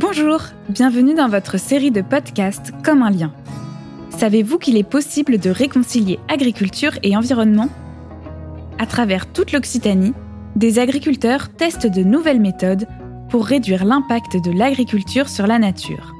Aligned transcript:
Bonjour, 0.00 0.42
bienvenue 0.68 1.14
dans 1.14 1.28
votre 1.28 1.58
série 1.58 1.90
de 1.90 2.02
podcasts 2.02 2.70
Comme 2.84 3.02
un 3.02 3.10
lien. 3.10 3.32
Savez-vous 4.10 4.58
qu'il 4.58 4.76
est 4.76 4.88
possible 4.88 5.38
de 5.38 5.50
réconcilier 5.50 6.20
agriculture 6.28 6.92
et 7.02 7.16
environnement? 7.16 7.68
À 8.78 8.86
travers 8.86 9.26
toute 9.32 9.50
l'Occitanie, 9.50 10.14
des 10.54 10.78
agriculteurs 10.78 11.48
testent 11.48 11.88
de 11.88 12.04
nouvelles 12.04 12.38
méthodes 12.38 12.86
pour 13.28 13.44
réduire 13.44 13.84
l'impact 13.84 14.36
de 14.36 14.52
l'agriculture 14.52 15.28
sur 15.28 15.48
la 15.48 15.58
nature. 15.58 16.14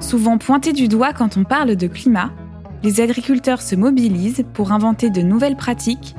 Souvent 0.00 0.38
pointés 0.38 0.72
du 0.72 0.88
doigt 0.88 1.12
quand 1.12 1.36
on 1.36 1.44
parle 1.44 1.76
de 1.76 1.86
climat, 1.88 2.30
les 2.82 3.02
agriculteurs 3.02 3.60
se 3.60 3.76
mobilisent 3.76 4.46
pour 4.54 4.72
inventer 4.72 5.10
de 5.10 5.20
nouvelles 5.20 5.56
pratiques, 5.56 6.16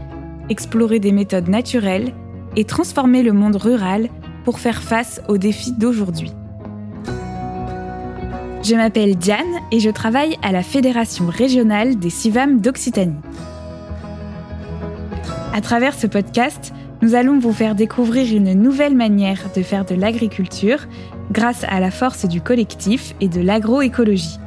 explorer 0.50 1.00
des 1.00 1.14
méthodes 1.14 1.50
naturelles 1.50 2.14
et 2.56 2.66
transformer 2.66 3.24
le 3.24 3.34
monde 3.34 3.56
rural 3.56 4.08
pour 4.46 4.60
faire 4.60 4.84
face 4.84 5.20
aux 5.28 5.40
défis 5.40 5.74
d'aujourd'hui. 5.74 6.32
Je 8.62 8.76
m'appelle 8.76 9.16
Diane 9.16 9.46
et 9.72 9.80
je 9.80 9.90
travaille 9.90 10.38
à 10.42 10.52
la 10.52 10.64
Fédération 10.64 11.28
régionale 11.28 11.98
des 11.98 12.10
CIVAM 12.10 12.60
d'Occitanie. 12.60 13.16
À 15.54 15.62
travers 15.62 15.94
ce 15.94 16.08
podcast, 16.08 16.74
nous 17.02 17.16
allons 17.16 17.40
vous 17.40 17.54
faire 17.54 17.74
découvrir 17.74 18.36
une 18.36 18.54
nouvelle 18.54 18.96
manière 18.96 19.40
de 19.56 19.62
faire 19.62 19.86
de 19.86 19.96
l'agriculture 19.96 20.88
grâce 21.32 21.64
à 21.70 21.80
la 21.80 21.90
force 21.90 22.26
du 22.26 22.42
collectif 22.42 23.16
et 23.22 23.30
de 23.30 23.40
l'agroécologie. 23.40 24.40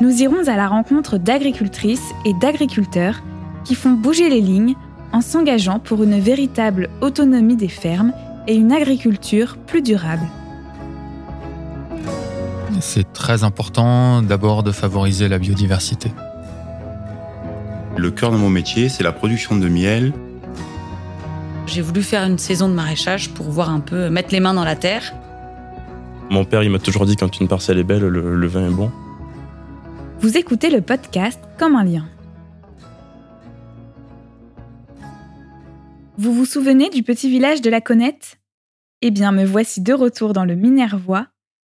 Nous 0.00 0.22
irons 0.22 0.48
à 0.48 0.56
la 0.56 0.66
rencontre 0.66 1.18
d'agricultrices 1.18 2.12
et 2.24 2.32
d'agriculteurs 2.40 3.22
qui 3.64 3.74
font 3.74 3.92
bouger 3.92 4.30
les 4.30 4.40
lignes 4.40 4.74
en 5.12 5.20
s'engageant 5.20 5.80
pour 5.80 6.02
une 6.02 6.18
véritable 6.18 6.88
autonomie 7.02 7.56
des 7.56 7.68
fermes 7.68 8.12
et 8.48 8.54
une 8.54 8.72
agriculture 8.72 9.58
plus 9.66 9.82
durable. 9.82 10.26
C'est 12.80 13.12
très 13.12 13.44
important 13.44 14.22
d'abord 14.22 14.62
de 14.62 14.72
favoriser 14.72 15.28
la 15.28 15.38
biodiversité. 15.38 16.12
Le 17.96 18.10
cœur 18.10 18.32
de 18.32 18.36
mon 18.36 18.50
métier, 18.50 18.88
c'est 18.88 19.04
la 19.04 19.12
production 19.12 19.56
de 19.56 19.68
miel. 19.68 20.12
J'ai 21.66 21.80
voulu 21.80 22.02
faire 22.02 22.24
une 22.24 22.38
saison 22.38 22.68
de 22.68 22.74
maraîchage 22.74 23.30
pour 23.30 23.50
voir 23.50 23.70
un 23.70 23.80
peu 23.80 24.10
mettre 24.10 24.32
les 24.32 24.40
mains 24.40 24.54
dans 24.54 24.64
la 24.64 24.76
terre. 24.76 25.14
Mon 26.30 26.44
père, 26.44 26.62
il 26.62 26.70
m'a 26.70 26.78
toujours 26.78 27.06
dit 27.06 27.16
quand 27.16 27.40
une 27.40 27.48
parcelle 27.48 27.78
est 27.78 27.84
belle, 27.84 28.06
le, 28.06 28.36
le 28.36 28.46
vin 28.46 28.66
est 28.66 28.72
bon. 28.72 28.90
Vous 30.20 30.36
écoutez 30.36 30.70
le 30.70 30.80
podcast 30.80 31.40
Comme 31.58 31.76
un 31.76 31.84
lien. 31.84 32.06
Vous 36.16 36.32
vous 36.32 36.46
souvenez 36.46 36.90
du 36.90 37.02
petit 37.02 37.28
village 37.28 37.60
de 37.60 37.70
la 37.70 37.80
Connette? 37.80 38.38
Eh 39.02 39.10
bien, 39.10 39.32
me 39.32 39.44
voici 39.44 39.80
de 39.82 39.92
retour 39.92 40.32
dans 40.32 40.44
le 40.44 40.54
Minervois 40.54 41.26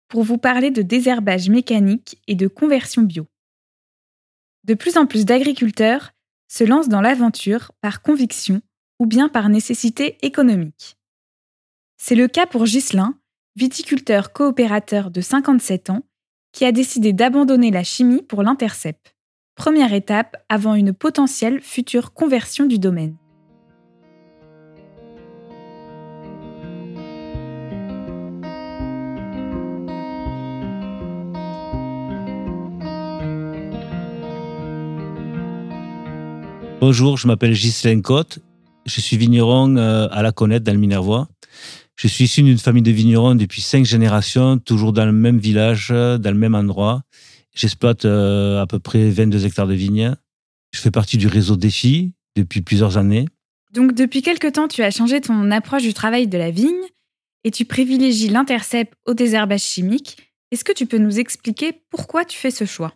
pour 0.09 0.23
vous 0.23 0.39
parler 0.39 0.71
de 0.71 0.83
désherbage 0.83 1.49
mécanique 1.49 2.21
et 2.27 2.35
de 2.35 2.49
conversion 2.49 3.03
bio. 3.03 3.27
De 4.65 4.75
plus 4.75 4.97
en 4.97 5.07
plus 5.07 5.25
d'agriculteurs 5.25 6.13
se 6.49 6.65
lancent 6.65 6.89
dans 6.89 7.01
l'aventure 7.01 7.73
par 7.81 8.03
conviction 8.03 8.61
ou 8.99 9.07
bien 9.07 9.29
par 9.29 9.49
nécessité 9.49 10.19
économique. 10.23 10.97
C'est 11.99 12.15
le 12.15 12.29
cas 12.29 12.47
pour 12.47 12.65
Ghislain, 12.65 13.19
viticulteur 13.57 14.33
coopérateur 14.33 15.11
de 15.11 15.21
57 15.21 15.91
ans, 15.91 16.03
qui 16.53 16.65
a 16.65 16.73
décidé 16.73 17.13
d'abandonner 17.13 17.71
la 17.71 17.85
chimie 17.85 18.23
pour 18.23 18.43
l'intercep, 18.43 18.97
première 19.55 19.93
étape 19.93 20.37
avant 20.49 20.75
une 20.75 20.93
potentielle 20.93 21.61
future 21.61 22.13
conversion 22.13 22.67
du 22.67 22.79
domaine. 22.79 23.17
Bonjour, 36.79 37.17
je 37.17 37.27
m'appelle 37.27 37.55
Ghislain 37.55 38.03
Cotte. 38.03 38.41
Je 38.85 39.01
suis 39.01 39.17
vigneron 39.17 39.77
euh, 39.77 40.09
à 40.11 40.23
la 40.23 40.31
Connette, 40.31 40.63
dans 40.63 40.73
le 40.73 40.79
Minervois. 40.79 41.27
Je 41.97 42.07
suis 42.07 42.25
issu 42.25 42.43
d'une 42.43 42.59
famille 42.59 42.83
de 42.83 42.91
vignerons 42.91 43.35
depuis 43.35 43.63
cinq 43.63 43.87
générations, 43.87 44.59
toujours 44.59 44.93
dans 44.93 45.07
le 45.07 45.13
même 45.13 45.39
village, 45.39 45.89
dans 45.89 46.31
le 46.31 46.35
même 46.35 46.55
endroit. 46.55 47.03
J'exploite 47.55 48.05
euh, 48.05 48.61
à 48.61 48.67
peu 48.67 48.79
près 48.79 49.09
22 49.09 49.47
hectares 49.47 49.67
de 49.67 49.75
vignes. 49.75 50.15
Je 50.73 50.81
fais 50.81 50.91
partie 50.91 51.17
du 51.17 51.27
réseau 51.27 51.57
Défi 51.57 52.13
depuis 52.37 52.61
plusieurs 52.61 52.99
années. 52.99 53.27
Donc 53.73 53.95
depuis 53.95 54.21
quelque 54.21 54.49
temps, 54.49 54.69
tu 54.69 54.83
as 54.83 54.91
changé 54.91 55.23
ton 55.23 55.51
approche 55.51 55.83
du 55.83 55.95
travail 55.95 56.29
de 56.29 56.37
la 56.37 56.51
vigne 56.51 56.85
et 57.45 57.51
tu 57.51 57.65
privilégies 57.65 58.29
l'intercept 58.29 58.93
au 59.07 59.15
désherbage 59.15 59.63
chimique. 59.63 60.19
Est-ce 60.51 60.65
que 60.65 60.73
tu 60.73 60.85
peux 60.85 60.99
nous 60.99 61.19
expliquer 61.19 61.73
pourquoi 61.89 62.27
tu 62.27 62.37
fais 62.37 62.51
ce 62.51 62.67
choix? 62.67 62.93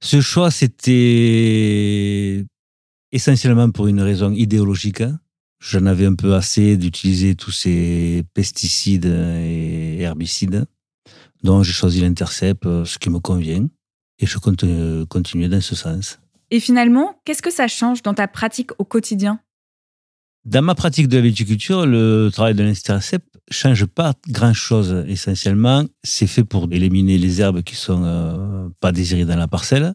Ce 0.00 0.20
choix, 0.20 0.50
c'était 0.50 2.44
essentiellement 3.12 3.70
pour 3.70 3.86
une 3.86 4.00
raison 4.00 4.32
idéologique. 4.32 5.02
J'en 5.58 5.86
avais 5.86 6.06
un 6.06 6.14
peu 6.14 6.34
assez 6.34 6.76
d'utiliser 6.76 7.34
tous 7.34 7.50
ces 7.50 8.24
pesticides 8.34 9.06
et 9.06 10.00
herbicides. 10.00 10.66
Donc 11.42 11.64
j'ai 11.64 11.72
choisi 11.72 12.00
l'intercept, 12.00 12.66
euh, 12.66 12.84
ce 12.84 12.98
qui 12.98 13.08
me 13.08 13.20
convient, 13.20 13.66
et 14.18 14.26
je 14.26 14.38
compte 14.38 14.64
euh, 14.64 15.06
continuer 15.06 15.48
dans 15.48 15.60
ce 15.60 15.74
sens. 15.74 16.18
Et 16.50 16.60
finalement, 16.60 17.20
qu'est-ce 17.24 17.42
que 17.42 17.52
ça 17.52 17.68
change 17.68 18.02
dans 18.02 18.14
ta 18.14 18.28
pratique 18.28 18.70
au 18.78 18.84
quotidien? 18.84 19.40
Dans 20.44 20.62
ma 20.62 20.74
pratique 20.74 21.08
de 21.08 21.16
la 21.16 21.22
viticulture, 21.22 21.86
le 21.86 22.30
travail 22.32 22.54
de 22.54 22.62
l'intercept 22.62 23.26
change 23.50 23.84
pas 23.86 24.14
grand-chose. 24.28 25.04
Essentiellement, 25.08 25.84
c'est 26.04 26.28
fait 26.28 26.44
pour 26.44 26.68
éliminer 26.70 27.18
les 27.18 27.40
herbes 27.40 27.62
qui 27.62 27.74
sont 27.74 28.04
euh, 28.04 28.45
pas 28.80 28.92
désirées 28.92 29.24
dans 29.24 29.36
la 29.36 29.48
parcelle 29.48 29.94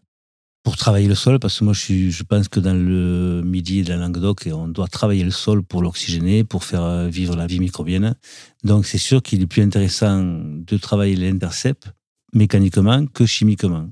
pour 0.63 0.77
travailler 0.77 1.07
le 1.07 1.15
sol, 1.15 1.39
parce 1.39 1.59
que 1.59 1.63
moi 1.63 1.73
je, 1.73 2.09
je 2.09 2.23
pense 2.23 2.47
que 2.47 2.59
dans 2.59 2.73
le 2.73 3.41
Midi 3.43 3.79
et 3.79 3.83
la 3.83 3.95
Languedoc, 3.95 4.47
on 4.53 4.67
doit 4.67 4.87
travailler 4.87 5.23
le 5.23 5.31
sol 5.31 5.63
pour 5.63 5.81
l'oxygéner, 5.81 6.43
pour 6.43 6.63
faire 6.63 6.83
euh, 6.83 7.07
vivre 7.07 7.35
la 7.35 7.47
vie 7.47 7.59
microbienne. 7.59 8.15
Donc 8.63 8.85
c'est 8.85 8.99
sûr 8.99 9.23
qu'il 9.23 9.41
est 9.41 9.47
plus 9.47 9.63
intéressant 9.63 10.21
de 10.23 10.77
travailler 10.77 11.15
l'intercept 11.15 11.91
mécaniquement 12.33 13.07
que 13.07 13.25
chimiquement. 13.25 13.89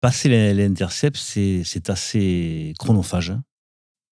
Passer 0.00 0.54
l'intercept, 0.54 1.16
c'est 1.16 1.90
assez 1.90 2.72
chronophage. 2.78 3.34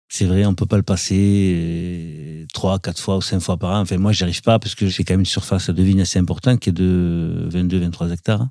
C'est 0.10 0.26
vrai, 0.26 0.46
on 0.46 0.54
peut 0.54 0.66
pas 0.66 0.78
le 0.78 0.84
passer 0.84 1.54
euh, 1.56 2.46
trois, 2.54 2.80
quatre 2.80 3.00
fois 3.00 3.18
ou 3.18 3.22
cinq 3.22 3.40
fois 3.40 3.58
par 3.58 3.72
an. 3.72 3.80
Enfin, 3.80 3.98
moi, 3.98 4.12
j'y 4.12 4.24
arrive 4.24 4.42
pas 4.42 4.60
parce 4.60 4.76
que 4.76 4.88
j'ai 4.88 5.04
quand 5.06 5.14
même 5.14 5.22
une 5.22 5.26
surface 5.26 5.70
de 5.70 5.84
vigne 5.84 6.02
assez 6.02 6.20
importante 6.20 6.60
qui 6.60 6.70
est 6.70 6.74
de 6.74 7.48
22-23 7.50 8.12
hectares 8.12 8.48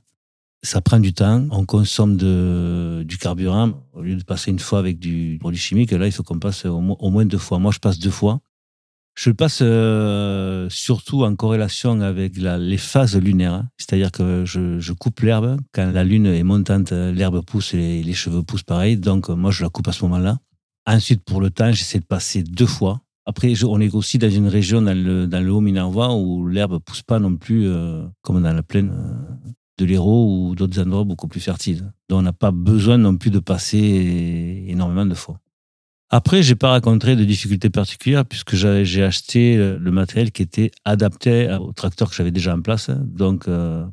ça 0.62 0.80
prend 0.80 1.00
du 1.00 1.12
temps, 1.12 1.46
on 1.50 1.64
consomme 1.64 2.16
de, 2.16 3.02
du 3.06 3.18
carburant. 3.18 3.72
Au 3.92 4.02
lieu 4.02 4.16
de 4.16 4.22
passer 4.22 4.50
une 4.50 4.58
fois 4.58 4.78
avec 4.78 4.98
du 4.98 5.38
produit 5.40 5.60
chimique, 5.60 5.92
là, 5.92 6.06
il 6.06 6.12
faut 6.12 6.22
qu'on 6.22 6.38
passe 6.38 6.66
au, 6.66 6.80
moins 6.80 7.24
deux 7.24 7.38
fois. 7.38 7.58
Moi, 7.58 7.72
je 7.72 7.78
passe 7.78 7.98
deux 7.98 8.10
fois. 8.10 8.40
Je 9.16 9.30
le 9.30 9.34
passe 9.34 9.60
euh, 9.62 10.68
surtout 10.70 11.24
en 11.24 11.34
corrélation 11.34 12.00
avec 12.00 12.36
la, 12.36 12.58
les 12.58 12.78
phases 12.78 13.16
lunaires. 13.16 13.54
Hein. 13.54 13.68
C'est-à-dire 13.76 14.12
que 14.12 14.44
je, 14.44 14.78
je 14.78 14.92
coupe 14.92 15.20
l'herbe. 15.20 15.58
Quand 15.72 15.90
la 15.90 16.04
lune 16.04 16.26
est 16.26 16.42
montante, 16.42 16.92
l'herbe 16.92 17.44
pousse 17.44 17.74
et 17.74 18.02
les 18.02 18.12
cheveux 18.12 18.42
poussent 18.42 18.62
pareil. 18.62 18.96
Donc, 18.96 19.28
moi, 19.28 19.50
je 19.50 19.62
la 19.62 19.70
coupe 19.70 19.88
à 19.88 19.92
ce 19.92 20.04
moment-là. 20.04 20.38
Ensuite, 20.86 21.22
pour 21.24 21.40
le 21.40 21.50
temps, 21.50 21.72
j'essaie 21.72 21.98
de 21.98 22.04
passer 22.04 22.42
deux 22.42 22.66
fois. 22.66 23.00
Après, 23.26 23.52
on 23.64 23.80
est 23.80 23.94
aussi 23.94 24.18
dans 24.18 24.30
une 24.30 24.48
région 24.48 24.82
dans 24.82 24.96
le, 24.96 25.26
dans 25.26 25.40
le 25.40 25.52
Haut-Minervois 25.52 26.14
où 26.16 26.46
l'herbe 26.46 26.78
pousse 26.80 27.02
pas 27.02 27.18
non 27.18 27.36
plus 27.36 27.68
euh, 27.68 28.04
comme 28.22 28.42
dans 28.42 28.52
la 28.52 28.62
plaine. 28.62 28.90
Euh, 28.92 29.50
de 29.80 29.86
l'Hérault 29.86 30.26
ou 30.30 30.54
d'autres 30.54 30.80
endroits 30.80 31.04
beaucoup 31.04 31.28
plus 31.28 31.40
fertiles. 31.40 31.92
Donc 32.08 32.20
on 32.20 32.22
n'a 32.22 32.32
pas 32.32 32.50
besoin 32.50 32.98
non 32.98 33.16
plus 33.16 33.30
de 33.30 33.38
passer 33.38 34.64
énormément 34.68 35.06
de 35.06 35.14
fois. 35.14 35.40
Après, 36.10 36.42
j'ai 36.42 36.56
pas 36.56 36.72
rencontré 36.72 37.14
de 37.14 37.24
difficultés 37.24 37.70
particulières 37.70 38.26
puisque 38.26 38.56
j'ai 38.56 39.04
acheté 39.04 39.56
le 39.56 39.90
matériel 39.92 40.32
qui 40.32 40.42
était 40.42 40.72
adapté 40.84 41.56
au 41.60 41.72
tracteur 41.72 42.10
que 42.10 42.16
j'avais 42.16 42.32
déjà 42.32 42.54
en 42.54 42.60
place. 42.60 42.90
Donc, 42.90 43.46
euh, 43.46 43.84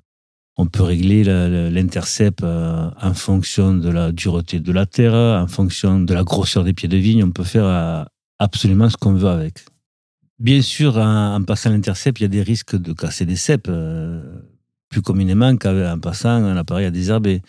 on 0.58 0.66
peut 0.66 0.82
régler 0.82 1.24
l'intercept 1.70 2.42
euh, 2.42 2.90
en 3.00 3.14
fonction 3.14 3.76
de 3.76 3.90
la 3.90 4.12
dureté 4.12 4.60
de 4.60 4.72
la 4.72 4.88
terre, 4.88 5.14
en 5.14 5.46
fonction 5.46 6.00
de 6.00 6.12
la 6.12 6.24
grosseur 6.24 6.64
des 6.64 6.74
pieds 6.74 6.90
de 6.90 6.98
vigne. 6.98 7.24
On 7.24 7.30
peut 7.30 7.44
faire 7.44 7.66
euh, 7.66 8.04
absolument 8.40 8.90
ce 8.90 8.98
qu'on 8.98 9.14
veut 9.14 9.30
avec. 9.30 9.64
Bien 10.40 10.64
sûr, 10.64 10.98
en, 10.98 11.44
passant 11.44 11.70
l'intercept, 11.70 12.20
il 12.20 12.24
y 12.24 12.26
a 12.26 12.30
des 12.30 12.42
risques 12.42 12.76
de 12.76 12.94
casser 12.94 13.28
des 13.28 13.36
cèpes 13.36 13.70
plus 14.98 15.04
communément 15.04 15.56
qu'en 15.58 16.00
passant 16.00 16.30
un 16.30 16.58
appareil 16.58 16.88
à 16.88 16.92
désherber. 16.92 17.42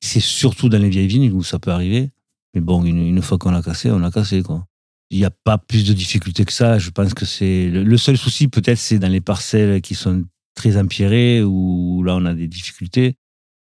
C'est 0.00 0.20
surtout 0.20 0.68
dans 0.68 0.78
les 0.78 0.88
vieilles 0.88 1.08
vignes 1.08 1.32
où 1.32 1.42
ça 1.42 1.58
peut 1.58 1.72
arriver. 1.72 2.10
Mais 2.54 2.60
bon, 2.60 2.84
une, 2.84 3.20
fois 3.20 3.36
qu'on 3.36 3.50
l'a 3.50 3.62
cassé, 3.62 3.90
on 3.90 3.98
l'a 3.98 4.12
cassé, 4.12 4.42
quoi. 4.42 4.64
Il 5.10 5.18
n'y 5.18 5.24
a 5.24 5.30
pas 5.30 5.58
plus 5.58 5.84
de 5.84 5.92
difficultés 5.92 6.44
que 6.44 6.52
ça. 6.52 6.78
Je 6.78 6.90
pense 6.90 7.12
que 7.12 7.24
c'est 7.24 7.68
le, 7.68 7.96
seul 7.96 8.16
souci, 8.16 8.46
peut-être, 8.46 8.78
c'est 8.78 9.00
dans 9.00 9.08
les 9.08 9.20
parcelles 9.20 9.80
qui 9.80 9.96
sont 9.96 10.24
très 10.54 10.76
empierrées 10.76 11.42
où 11.42 12.04
là, 12.04 12.14
on 12.14 12.24
a 12.26 12.34
des 12.34 12.46
difficultés. 12.46 13.16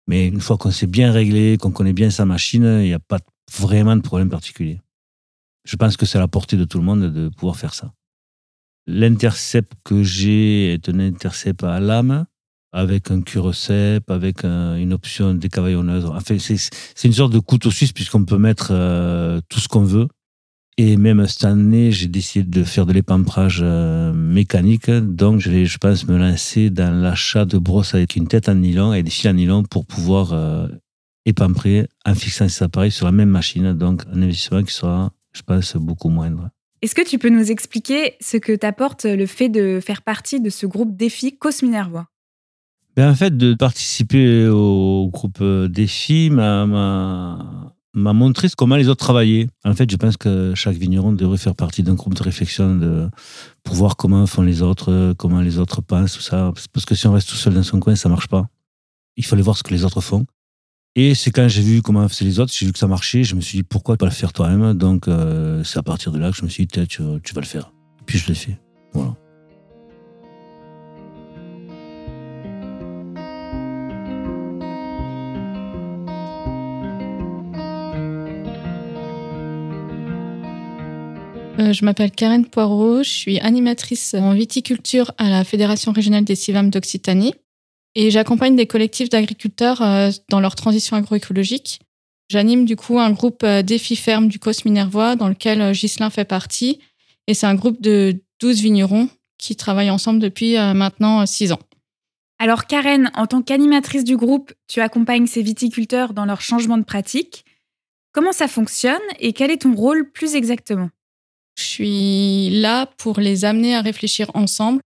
Mais 0.06 0.28
une 0.28 0.40
fois 0.40 0.58
qu'on 0.58 0.70
s'est 0.70 0.86
bien 0.86 1.10
réglé, 1.10 1.56
qu'on 1.58 1.70
connaît 1.70 1.94
bien 1.94 2.10
sa 2.10 2.26
machine, 2.26 2.80
il 2.82 2.88
n'y 2.88 2.92
a 2.92 2.98
pas 2.98 3.20
vraiment 3.56 3.96
de 3.96 4.02
problème 4.02 4.28
particulier. 4.28 4.82
Je 5.64 5.76
pense 5.76 5.96
que 5.96 6.04
c'est 6.04 6.18
à 6.18 6.20
la 6.20 6.28
portée 6.28 6.58
de 6.58 6.64
tout 6.64 6.76
le 6.76 6.84
monde 6.84 7.10
de 7.10 7.30
pouvoir 7.30 7.56
faire 7.56 7.72
ça. 7.72 7.90
L'intercept 8.86 9.72
que 9.82 10.02
j'ai 10.02 10.74
est 10.74 10.90
un 10.90 11.00
intercept 11.00 11.64
à 11.64 11.80
lame 11.80 12.26
avec 12.74 13.10
un 13.10 13.22
cure-cep, 13.22 14.10
avec 14.10 14.44
un- 14.44 14.76
une 14.76 14.92
option 14.92 15.32
décavaillonneuse. 15.32 16.04
Enfin, 16.06 16.36
c'est 16.38 16.56
c'est 16.58 17.08
une 17.08 17.14
sorte 17.14 17.32
de 17.32 17.38
couteau 17.38 17.70
suisse 17.70 17.92
puisqu'on 17.92 18.24
peut 18.24 18.36
mettre 18.36 18.68
euh, 18.72 19.40
tout 19.48 19.60
ce 19.60 19.68
qu'on 19.68 19.84
veut. 19.84 20.08
Et 20.76 20.96
même 20.96 21.24
cette 21.28 21.44
année, 21.44 21.92
j'ai 21.92 22.08
décidé 22.08 22.44
de 22.50 22.64
faire 22.64 22.84
de 22.84 22.92
l'épamprage 22.92 23.60
euh, 23.62 24.12
mécanique. 24.12 24.90
Donc, 24.90 25.38
je 25.40 25.48
vais, 25.48 25.66
je 25.66 25.78
pense, 25.78 26.08
me 26.08 26.18
lancer 26.18 26.68
dans 26.68 26.92
l'achat 26.92 27.44
de 27.44 27.58
brosses 27.58 27.94
avec 27.94 28.16
une 28.16 28.26
tête 28.26 28.48
en 28.48 28.56
nylon 28.56 28.92
et 28.92 29.04
des 29.04 29.10
fils 29.10 29.30
en 29.30 29.34
nylon 29.34 29.62
pour 29.62 29.86
pouvoir 29.86 30.32
euh, 30.32 30.66
épamprer 31.26 31.86
en 32.04 32.14
fixant 32.16 32.48
ces 32.48 32.64
appareils 32.64 32.90
sur 32.90 33.06
la 33.06 33.12
même 33.12 33.28
machine. 33.30 33.72
Donc, 33.72 34.02
un 34.12 34.20
investissement 34.20 34.64
qui 34.64 34.74
sera, 34.74 35.12
je 35.32 35.42
pense, 35.42 35.76
beaucoup 35.76 36.08
moindre. 36.08 36.50
Est-ce 36.82 36.96
que 36.96 37.08
tu 37.08 37.18
peux 37.18 37.30
nous 37.30 37.52
expliquer 37.52 38.14
ce 38.20 38.36
que 38.36 38.54
t'apporte 38.56 39.04
le 39.04 39.26
fait 39.26 39.48
de 39.48 39.78
faire 39.80 40.02
partie 40.02 40.40
de 40.40 40.50
ce 40.50 40.66
groupe 40.66 40.96
défi 40.96 41.38
Cosminervois? 41.38 42.08
Ben, 42.96 43.11
en 43.11 43.14
fait, 43.14 43.37
de 43.37 43.55
participer 43.55 44.46
au 44.46 45.08
groupe 45.12 45.38
euh, 45.41 45.69
Défi 45.69 46.31
m'a- 46.31 46.64
m'a 47.93 48.12
montré 48.12 48.49
comment 48.56 48.76
les 48.76 48.88
autres 48.88 49.05
travaillaient. 49.05 49.49
En 49.64 49.75
fait, 49.75 49.91
je 49.91 49.96
pense 49.96 50.17
que 50.17 50.52
chaque 50.55 50.76
vigneron 50.76 51.12
devrait 51.12 51.38
faire 51.38 51.55
partie 51.55 51.82
d'un 51.82 51.94
groupe 51.94 52.14
de 52.14 52.23
réflexion 52.23 52.76
de, 52.76 53.08
pour 53.64 53.75
voir 53.76 53.96
comment 53.96 54.26
font 54.26 54.43
les 54.43 54.62
autres, 54.62 54.93
euh, 54.93 55.14
comment 55.14 55.41
les 55.41 55.58
autres 55.58 55.81
pensent, 55.81 56.14
tout 56.14 56.20
ça. 56.23 56.52
Parce 56.73 56.85
que 56.87 56.94
si 56.94 57.06
on 57.06 57.12
reste 57.12 57.29
tout 57.29 57.37
seul 57.37 57.55
dans 57.55 57.62
son 57.62 57.81
coin, 57.81 57.96
ça 57.96 58.08
marche 58.08 58.29
pas. 58.29 58.49
Il 59.17 59.25
aller 59.32 59.43
voir 59.43 59.56
ce 59.56 59.62
que 59.62 59.73
les 59.73 59.85
autres 59.85 60.00
font. 60.00 60.26
Et 60.96 61.14
c'est 61.17 61.32
quand 61.32 61.49
j'ai 61.49 61.62
vu 61.62 61.82
comment 61.82 62.08
faisaient 62.08 62.25
les 62.25 62.38
autres, 62.38 62.52
j'ai 62.56 62.67
vu 62.67 62.73
que 62.73 62.79
ça 62.79 62.87
marchait, 62.87 63.25
je 63.25 63.35
me 63.35 63.41
suis 63.41 63.58
dit 63.58 63.62
pourquoi 63.64 63.96
pas 63.96 64.06
le 64.06 64.12
faire 64.12 64.32
toi-même? 64.32 64.75
Donc, 64.75 65.08
euh, 65.08 65.64
c'est 65.64 65.79
à 65.79 65.82
partir 65.82 66.12
de 66.12 66.19
là 66.19 66.31
que 66.31 66.37
je 66.37 66.44
me 66.44 66.49
suis 66.49 66.67
dit, 66.67 66.87
tu, 66.87 67.02
tu 67.25 67.35
vas 67.35 67.41
le 67.41 67.46
faire. 67.46 67.73
Puis 68.06 68.19
je 68.19 68.29
l'ai 68.29 68.35
fait. 68.35 68.61
Voilà. 68.93 69.14
Je 81.72 81.84
m'appelle 81.84 82.11
Karen 82.11 82.46
Poirot, 82.46 83.02
je 83.02 83.11
suis 83.11 83.40
animatrice 83.40 84.14
en 84.14 84.34
viticulture 84.34 85.12
à 85.19 85.31
la 85.31 85.44
Fédération 85.44 85.93
régionale 85.93 86.25
des 86.25 86.34
CIVAM 86.34 86.70
d'Occitanie 86.70 87.34
et 87.94 88.11
j'accompagne 88.11 88.56
des 88.56 88.66
collectifs 88.66 89.08
d'agriculteurs 89.08 89.82
euh, 89.82 90.11
dans 90.28 90.40
leur 90.40 90.55
transition 90.55 90.96
agroécologique. 90.96 91.81
J'anime 92.28 92.64
du 92.64 92.76
coup 92.76 92.99
un 92.99 93.11
groupe 93.11 93.43
euh, 93.44 93.62
Défi 93.62 93.96
Ferme 93.96 94.28
du 94.28 94.38
Cos 94.38 94.64
Minervois 94.64 95.16
dans 95.16 95.28
lequel 95.28 95.61
euh, 95.61 95.72
Ghislain 95.72 96.11
fait 96.11 96.25
partie 96.25 96.81
et 97.26 97.34
c'est 97.34 97.46
un 97.46 97.55
groupe 97.55 97.81
de 97.82 98.20
12 98.40 98.60
vignerons 98.60 99.08
qui 99.38 99.56
travaillent 99.56 99.90
ensemble 99.90 100.20
depuis 100.20 100.56
euh, 100.56 100.75
maintenant 100.75 101.25
6 101.26 101.52
ans. 101.52 101.60
Alors 102.38 102.67
Karen, 102.67 103.10
en 103.14 103.26
tant 103.26 103.43
qu'animatrice 103.43 104.05
du 104.05 104.17
groupe, 104.17 104.52
tu 104.69 104.81
accompagnes 104.81 105.26
ces 105.26 105.43
viticulteurs 105.43 106.14
dans 106.14 106.25
leur 106.25 106.40
changement 106.40 106.78
de 106.78 106.82
pratique. 106.82 107.44
Comment 108.12 108.32
ça 108.32 108.49
fonctionne 108.49 109.02
et 109.20 109.32
quel 109.32 109.50
est 109.50 109.62
ton 109.62 109.75
rôle 109.75 110.10
plus 110.10 110.34
exactement? 110.34 110.90
Je 111.56 111.62
suis 111.62 112.50
là 112.50 112.86
pour 112.98 113.20
les 113.20 113.44
amener 113.44 113.74
à 113.74 113.80
réfléchir 113.80 114.30
ensemble, 114.34 114.80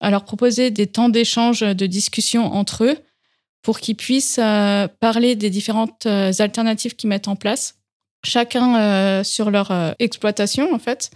à 0.00 0.10
leur 0.10 0.24
proposer 0.24 0.70
des 0.70 0.86
temps 0.86 1.08
d'échange, 1.08 1.60
de 1.60 1.86
discussion 1.86 2.44
entre 2.52 2.84
eux, 2.84 2.96
pour 3.62 3.80
qu'ils 3.80 3.96
puissent 3.96 4.40
euh, 4.42 4.88
parler 5.00 5.36
des 5.36 5.50
différentes 5.50 6.06
euh, 6.06 6.32
alternatives 6.38 6.96
qu'ils 6.96 7.08
mettent 7.08 7.28
en 7.28 7.36
place, 7.36 7.76
chacun 8.24 8.78
euh, 8.78 9.24
sur 9.24 9.50
leur 9.50 9.94
exploitation 9.98 10.72
en 10.74 10.78
fait, 10.78 11.10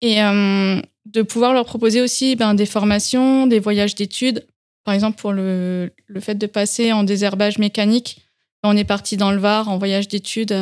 et 0.00 0.16
de 0.16 1.22
pouvoir 1.22 1.52
leur 1.52 1.64
proposer 1.64 2.00
aussi 2.00 2.34
ben, 2.34 2.54
des 2.54 2.66
formations, 2.66 3.46
des 3.46 3.60
voyages 3.60 3.94
d'études. 3.94 4.46
Par 4.84 4.94
exemple, 4.94 5.16
pour 5.20 5.32
le, 5.32 5.92
le 6.06 6.20
fait 6.20 6.34
de 6.34 6.46
passer 6.46 6.92
en 6.92 7.04
désherbage 7.04 7.58
mécanique, 7.58 8.20
on 8.64 8.76
est 8.76 8.84
parti 8.84 9.16
dans 9.16 9.30
le 9.30 9.38
Var 9.38 9.68
en 9.68 9.78
voyage 9.78 10.08
d'études, 10.08 10.56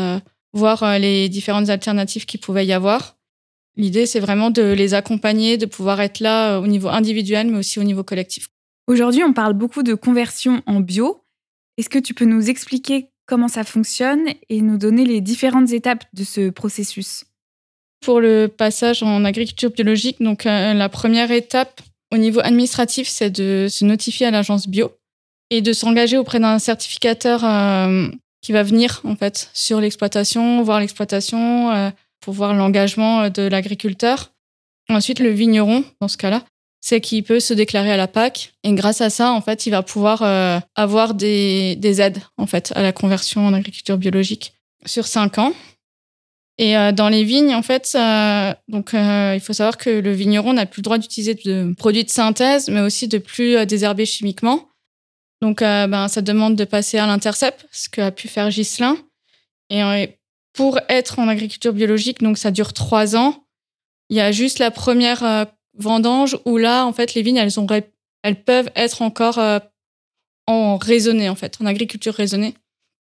voir 0.52 0.98
les 0.98 1.30
différentes 1.30 1.70
alternatives 1.70 2.26
qu'il 2.26 2.40
pouvait 2.40 2.66
y 2.66 2.74
avoir. 2.74 3.16
L'idée, 3.76 4.06
c'est 4.06 4.20
vraiment 4.20 4.50
de 4.50 4.72
les 4.72 4.94
accompagner, 4.94 5.56
de 5.56 5.66
pouvoir 5.66 6.00
être 6.00 6.20
là 6.20 6.56
euh, 6.56 6.60
au 6.60 6.66
niveau 6.66 6.88
individuel, 6.88 7.48
mais 7.48 7.58
aussi 7.58 7.78
au 7.78 7.84
niveau 7.84 8.02
collectif. 8.02 8.48
Aujourd'hui, 8.86 9.22
on 9.22 9.32
parle 9.32 9.54
beaucoup 9.54 9.82
de 9.82 9.94
conversion 9.94 10.62
en 10.66 10.80
bio. 10.80 11.22
Est-ce 11.78 11.88
que 11.88 11.98
tu 11.98 12.14
peux 12.14 12.24
nous 12.24 12.50
expliquer 12.50 13.10
comment 13.26 13.48
ça 13.48 13.64
fonctionne 13.64 14.26
et 14.48 14.60
nous 14.60 14.76
donner 14.76 15.04
les 15.04 15.20
différentes 15.20 15.72
étapes 15.72 16.04
de 16.12 16.24
ce 16.24 16.50
processus? 16.50 17.24
Pour 18.00 18.20
le 18.20 18.48
passage 18.48 19.02
en 19.02 19.24
agriculture 19.24 19.70
biologique, 19.70 20.20
donc 20.20 20.46
euh, 20.46 20.74
la 20.74 20.88
première 20.88 21.30
étape 21.30 21.80
au 22.12 22.16
niveau 22.16 22.40
administratif, 22.40 23.08
c'est 23.08 23.30
de 23.30 23.68
se 23.70 23.84
notifier 23.84 24.26
à 24.26 24.30
l'agence 24.30 24.66
bio 24.66 24.90
et 25.50 25.60
de 25.62 25.72
s'engager 25.72 26.16
auprès 26.16 26.40
d'un 26.40 26.58
certificateur 26.58 27.44
euh, 27.44 28.08
qui 28.40 28.52
va 28.52 28.62
venir 28.62 29.00
en 29.04 29.16
fait 29.16 29.50
sur 29.52 29.80
l'exploitation, 29.80 30.62
voir 30.62 30.80
l'exploitation, 30.80 31.70
euh, 31.70 31.90
pour 32.20 32.34
voir 32.34 32.54
l'engagement 32.54 33.22
euh, 33.22 33.28
de 33.28 33.42
l'agriculteur. 33.42 34.32
Ensuite, 34.88 35.20
le 35.20 35.30
vigneron, 35.30 35.84
dans 36.00 36.08
ce 36.08 36.16
cas-là, 36.16 36.44
c'est 36.80 37.00
qu'il 37.00 37.22
peut 37.22 37.40
se 37.40 37.54
déclarer 37.54 37.92
à 37.92 37.96
la 37.96 38.08
PAC 38.08 38.52
et 38.64 38.72
grâce 38.72 39.00
à 39.00 39.10
ça, 39.10 39.32
en 39.32 39.40
fait, 39.40 39.66
il 39.66 39.70
va 39.70 39.82
pouvoir 39.82 40.22
euh, 40.22 40.58
avoir 40.74 41.14
des, 41.14 41.76
des 41.76 42.00
aides 42.00 42.20
en 42.38 42.46
fait 42.46 42.72
à 42.74 42.82
la 42.82 42.92
conversion 42.92 43.46
en 43.46 43.52
agriculture 43.52 43.98
biologique 43.98 44.54
sur 44.86 45.06
cinq 45.06 45.38
ans. 45.38 45.52
Et 46.56 46.76
euh, 46.76 46.92
dans 46.92 47.08
les 47.08 47.24
vignes, 47.24 47.54
en 47.54 47.62
fait, 47.62 47.96
donc 48.68 48.90
il 48.92 49.40
faut 49.40 49.52
savoir 49.52 49.78
que 49.78 49.90
le 49.90 50.12
vigneron 50.12 50.52
n'a 50.54 50.66
plus 50.66 50.80
le 50.80 50.84
droit 50.84 50.98
d'utiliser 50.98 51.34
de 51.34 51.74
produits 51.76 52.04
de 52.04 52.10
synthèse, 52.10 52.68
mais 52.68 52.80
aussi 52.80 53.08
de 53.08 53.18
plus 53.18 53.64
désherber 53.66 54.04
chimiquement. 54.04 54.68
Donc, 55.40 55.60
ben, 55.60 56.08
ça 56.08 56.20
demande 56.20 56.56
de 56.56 56.64
passer 56.64 56.98
à 56.98 57.06
l'intercept, 57.06 57.66
ce 57.72 57.88
qu'a 57.88 58.10
pu 58.10 58.28
faire 58.28 58.50
Ghislain. 58.50 58.98
Et 59.70 59.80
pour 60.60 60.78
être 60.90 61.18
en 61.18 61.26
agriculture 61.26 61.72
biologique, 61.72 62.20
donc 62.20 62.36
ça 62.36 62.50
dure 62.50 62.74
trois 62.74 63.16
ans. 63.16 63.46
Il 64.10 64.18
y 64.18 64.20
a 64.20 64.30
juste 64.30 64.58
la 64.58 64.70
première 64.70 65.24
euh, 65.24 65.46
vendange 65.78 66.36
où 66.44 66.58
là, 66.58 66.84
en 66.84 66.92
fait, 66.92 67.14
les 67.14 67.22
vignes, 67.22 67.38
elles, 67.38 67.58
ont, 67.58 67.66
elles 68.22 68.44
peuvent 68.44 68.70
être 68.76 69.00
encore 69.00 69.38
euh, 69.38 69.58
en 70.46 70.76
raisonnée, 70.76 71.30
en 71.30 71.34
fait, 71.34 71.56
en 71.62 71.64
agriculture 71.64 72.12
raisonnée. 72.12 72.52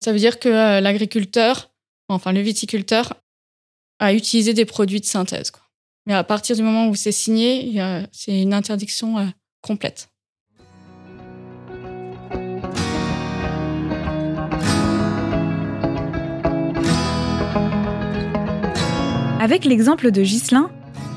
Ça 0.02 0.10
veut 0.10 0.18
dire 0.18 0.38
que 0.38 0.48
euh, 0.48 0.80
l'agriculteur, 0.80 1.70
enfin 2.08 2.32
le 2.32 2.40
viticulteur, 2.40 3.12
a 3.98 4.14
utilisé 4.14 4.54
des 4.54 4.64
produits 4.64 5.02
de 5.02 5.04
synthèse. 5.04 5.52
Mais 6.06 6.14
à 6.14 6.24
partir 6.24 6.56
du 6.56 6.62
moment 6.62 6.88
où 6.88 6.94
c'est 6.94 7.12
signé, 7.12 7.78
c'est 8.10 8.40
une 8.40 8.54
interdiction 8.54 9.30
complète. 9.60 10.09
Avec 19.40 19.64
l'exemple 19.64 20.10
de 20.10 20.20
Ghislain, 20.20 20.70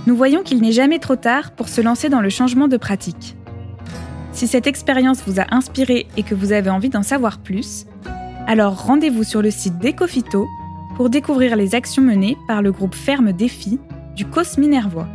nous 0.07 0.15
voyons 0.15 0.43
qu'il 0.43 0.61
n'est 0.61 0.71
jamais 0.71 0.99
trop 0.99 1.17
tard 1.17 1.51
pour 1.51 1.67
se 1.67 1.81
lancer 1.81 2.07
dans 2.07 2.21
le 2.21 2.29
changement 2.29 2.69
de 2.69 2.77
pratique. 2.77 3.35
Si 4.31 4.47
cette 4.47 4.65
expérience 4.65 5.21
vous 5.27 5.41
a 5.41 5.53
inspiré 5.53 6.07
et 6.15 6.23
que 6.23 6.33
vous 6.33 6.53
avez 6.53 6.69
envie 6.69 6.87
d'en 6.87 7.03
savoir 7.03 7.39
plus, 7.39 7.85
alors 8.47 8.85
rendez-vous 8.85 9.25
sur 9.25 9.41
le 9.41 9.51
site 9.51 9.77
d'Ecofito 9.77 10.47
pour 10.95 11.09
découvrir 11.09 11.57
les 11.57 11.75
actions 11.75 12.01
menées 12.01 12.37
par 12.47 12.61
le 12.61 12.71
groupe 12.71 12.95
Ferme 12.95 13.33
Défi 13.33 13.77
du 14.15 14.23
COS 14.23 14.57
Minervois. 14.57 15.09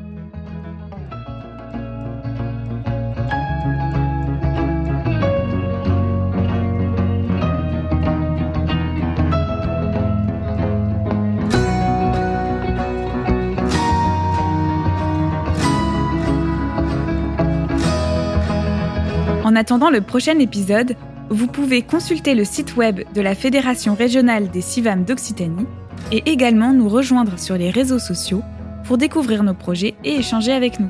Attendant 19.59 19.91
le 19.91 20.01
prochain 20.01 20.39
épisode, 20.39 20.95
vous 21.31 21.49
pouvez 21.49 21.83
consulter 21.83 22.35
le 22.35 22.45
site 22.45 22.77
web 22.77 23.01
de 23.13 23.21
la 23.21 23.35
Fédération 23.35 23.95
régionale 23.95 24.51
des 24.51 24.63
CIVAM 24.63 25.05
d'Occitanie 25.05 25.67
et 26.13 26.23
également 26.31 26.73
nous 26.73 26.89
rejoindre 26.89 27.39
sur 27.39 27.57
les 27.57 27.71
réseaux 27.71 27.99
sociaux 27.99 28.43
pour 28.85 28.97
découvrir 28.99 29.43
nos 29.43 29.55
projets 29.55 29.95
et 30.05 30.15
échanger 30.15 30.53
avec 30.53 30.79
nous. 30.81 30.89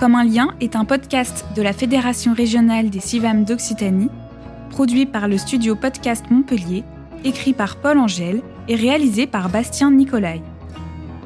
Comme 0.00 0.14
un 0.14 0.24
lien 0.24 0.54
est 0.60 0.76
un 0.76 0.84
podcast 0.84 1.44
de 1.56 1.60
la 1.60 1.72
Fédération 1.72 2.32
régionale 2.32 2.88
des 2.88 3.00
CIVAM 3.00 3.44
d'Occitanie, 3.44 4.10
produit 4.70 5.04
par 5.04 5.26
le 5.26 5.36
studio 5.36 5.74
Podcast 5.74 6.24
Montpellier, 6.30 6.84
écrit 7.24 7.52
par 7.52 7.76
Paul 7.76 7.98
Angèle 7.98 8.40
et 8.68 8.76
réalisé 8.76 9.26
par 9.26 9.48
Bastien 9.48 9.90
Nicolai. 9.90 10.40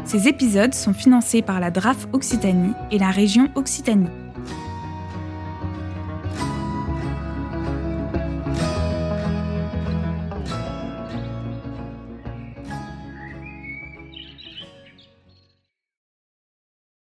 Ces 0.05 0.29
épisodes 0.29 0.75
sont 0.75 0.93
financés 0.93 1.43
par 1.43 1.61
la 1.61 1.71
DRAF 1.71 2.09
Occitanie 2.13 2.75
et 2.91 2.99
la 2.99 3.11
région 3.11 3.51
Occitanie. 3.55 4.22